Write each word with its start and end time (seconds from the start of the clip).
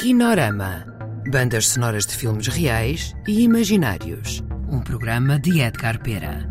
Kinorama. 0.00 0.86
Bandas 1.30 1.68
sonoras 1.68 2.06
de 2.06 2.16
filmes 2.16 2.46
reais 2.46 3.14
e 3.28 3.42
imaginários. 3.42 4.42
Um 4.66 4.80
programa 4.80 5.38
de 5.38 5.60
Edgar 5.60 6.02
Pera. 6.02 6.48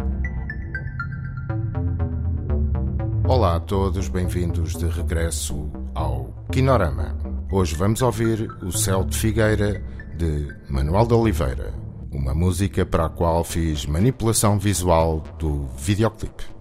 Olá 3.28 3.56
a 3.56 3.60
todos, 3.60 4.08
bem-vindos 4.08 4.76
de 4.76 4.86
regresso 4.86 5.68
ao 5.96 6.46
Kinorama. 6.52 7.18
Hoje 7.52 7.74
vamos 7.74 8.04
ouvir 8.04 8.48
O 8.62 8.72
Céu 8.72 9.04
de 9.04 9.18
Figueira 9.18 9.84
de 10.16 10.56
Manuel 10.70 11.08
de 11.08 11.16
Oliveira, 11.16 11.74
uma 12.12 12.36
música 12.36 12.86
para 12.86 13.08
a 13.08 13.10
qual 13.10 13.44
fiz 13.44 13.84
manipulação 13.88 14.60
visual 14.60 15.24
do 15.40 15.66
videoclipe. 15.76 16.59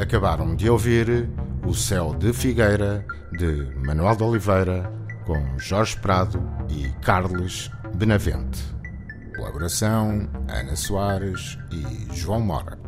Acabaram 0.00 0.56
de 0.56 0.70
ouvir 0.70 1.28
O 1.66 1.74
Céu 1.74 2.14
de 2.14 2.32
Figueira, 2.32 3.04
de 3.32 3.70
Manuel 3.84 4.16
de 4.16 4.22
Oliveira, 4.22 4.90
com 5.26 5.58
Jorge 5.58 5.94
Prado 5.98 6.42
e 6.70 6.88
Carlos 7.04 7.70
Benavente. 7.96 8.64
Colaboração 9.36 10.26
Ana 10.48 10.74
Soares 10.74 11.58
e 11.70 12.16
João 12.16 12.40
Mora. 12.40 12.78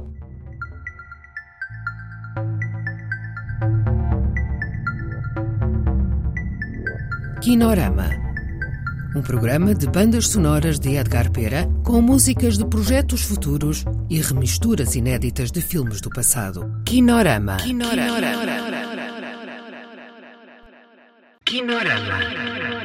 Kinorama. 7.42 8.21
Um 9.14 9.20
programa 9.20 9.74
de 9.74 9.86
bandas 9.86 10.28
sonoras 10.28 10.78
de 10.80 10.96
Edgar 10.96 11.30
Pera 11.30 11.68
com 11.84 12.00
músicas 12.00 12.56
de 12.56 12.64
projetos 12.64 13.22
futuros 13.22 13.84
e 14.08 14.18
remisturas 14.20 14.94
inéditas 14.94 15.50
de 15.50 15.60
filmes 15.60 16.00
do 16.00 16.08
passado. 16.08 16.72
Kinorama. 16.86 17.58
Kinorama. 17.58 18.14
Kinorama. 18.14 18.72
Kinorama. 21.44 22.81